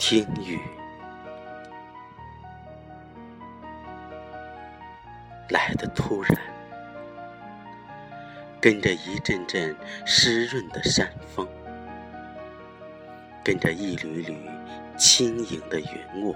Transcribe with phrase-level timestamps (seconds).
[0.00, 0.58] 听雨
[5.50, 6.40] 来的突然，
[8.58, 9.76] 跟着一阵阵
[10.06, 11.46] 湿润的山风，
[13.44, 14.50] 跟着一缕缕
[14.96, 15.86] 轻盈的云
[16.22, 16.34] 雾，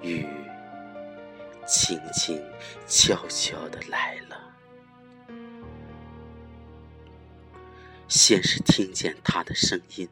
[0.00, 0.28] 雨
[1.66, 2.40] 轻轻
[2.86, 4.40] 悄悄的来了。
[8.06, 10.08] 先是听见他的声音。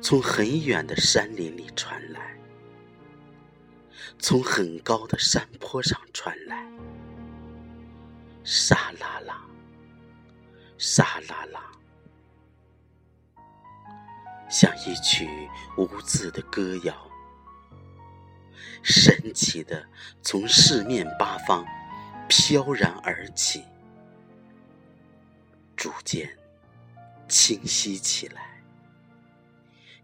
[0.00, 2.36] 从很远的山林里传来，
[4.18, 6.66] 从很高的山坡上传来，
[8.44, 9.44] 沙啦啦，
[10.76, 11.72] 沙啦啦，
[14.50, 15.26] 像一曲
[15.78, 16.94] 无字的歌谣，
[18.82, 19.86] 神奇的
[20.22, 21.64] 从四面八方
[22.28, 23.64] 飘然而起，
[25.74, 26.36] 逐渐
[27.26, 28.53] 清晰起来。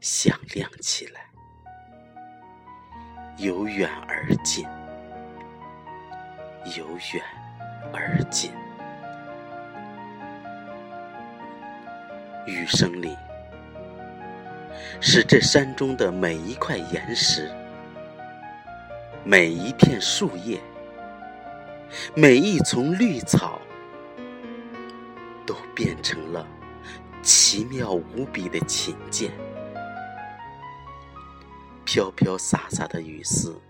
[0.01, 1.21] 响亮起来，
[3.37, 4.65] 由远而近，
[6.75, 7.23] 由远
[7.93, 8.51] 而近。
[12.47, 13.15] 雨声里，
[15.03, 17.51] 是这山中的每一块岩石、
[19.23, 20.59] 每一片树叶、
[22.15, 23.61] 每一丛绿草，
[25.45, 26.47] 都变成了
[27.21, 29.31] 奇妙无比的琴键。
[31.93, 33.61] 飘飘洒洒的雨丝，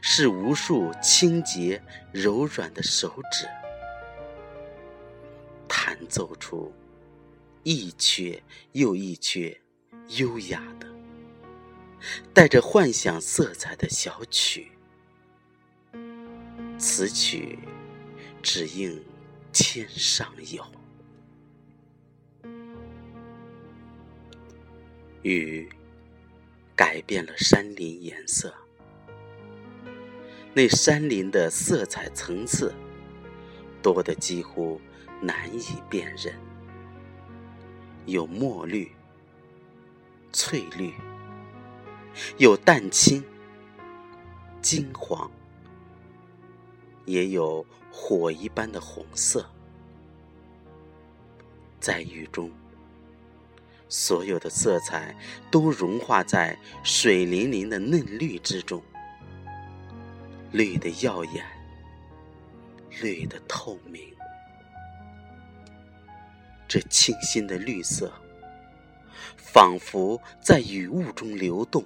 [0.00, 3.46] 是无数清洁柔软的手指
[5.68, 6.72] 弹奏出
[7.62, 8.42] 一阙
[8.72, 9.56] 又一阙
[10.18, 10.88] 优雅的、
[12.34, 14.72] 带着幻想色彩的小曲。
[16.76, 17.56] 此曲
[18.42, 19.00] 只应
[19.52, 20.66] 天上有。
[25.22, 25.70] 雨。
[26.74, 28.52] 改变了山林颜色，
[30.54, 32.74] 那山林的色彩层次
[33.82, 34.80] 多得几乎
[35.20, 36.34] 难以辨认，
[38.06, 38.90] 有墨绿、
[40.32, 40.94] 翠绿，
[42.38, 43.22] 有淡青、
[44.60, 45.30] 金黄，
[47.04, 49.46] 也有火一般的红色，
[51.78, 52.50] 在雨中。
[53.92, 55.14] 所有的色彩
[55.50, 58.82] 都融化在水灵灵的嫩绿之中，
[60.50, 61.44] 绿的耀眼，
[63.02, 64.02] 绿的透明。
[66.66, 68.10] 这清新的绿色，
[69.36, 71.84] 仿佛在雨雾中流动，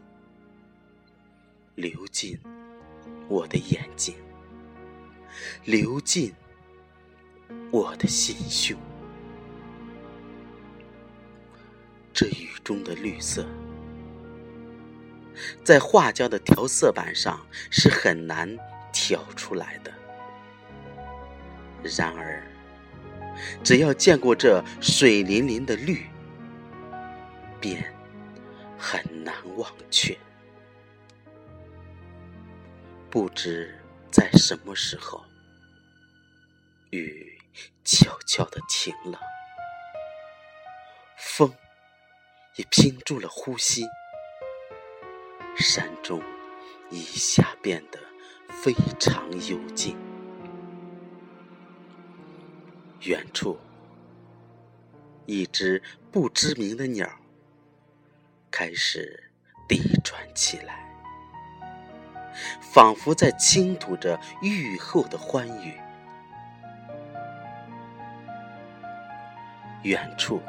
[1.74, 2.38] 流进
[3.26, 4.14] 我的眼睛，
[5.64, 6.32] 流进
[7.72, 8.78] 我的心胸。
[12.16, 13.46] 这雨中的绿色，
[15.62, 18.56] 在画家的调色板上是很难
[18.90, 19.92] 调出来的。
[21.82, 22.42] 然而，
[23.62, 26.06] 只要见过这水灵灵的绿，
[27.60, 27.84] 便
[28.78, 30.16] 很难忘却。
[33.10, 33.78] 不知
[34.10, 35.22] 在什么时候，
[36.88, 37.38] 雨
[37.84, 39.20] 悄悄的停了，
[42.56, 43.86] 也屏住了呼吸，
[45.56, 46.22] 山中
[46.90, 47.98] 一下变得
[48.48, 49.96] 非常幽静。
[53.02, 53.58] 远处，
[55.26, 57.06] 一只不知名的鸟
[58.50, 59.30] 开始
[59.68, 60.88] 低喘起来，
[62.60, 65.78] 仿佛在倾吐着雨后的欢愉。
[69.82, 70.40] 远处。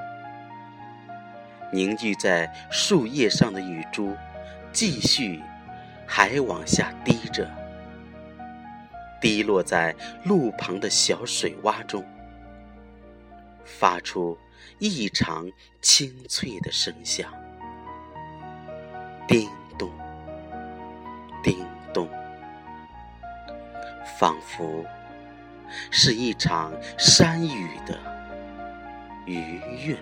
[1.72, 4.16] 凝聚在树叶上的雨珠，
[4.72, 5.42] 继续
[6.06, 7.50] 还往下滴着，
[9.19, 9.94] 滴落在
[10.24, 12.06] 路旁的小水洼中，
[13.66, 14.38] 发出
[14.80, 17.30] 异常清脆的声响，
[19.28, 19.92] 叮咚，
[21.44, 22.08] 叮咚，
[24.18, 24.86] 仿佛
[25.92, 28.00] 是一场山雨的
[29.25, 29.98] 余韵。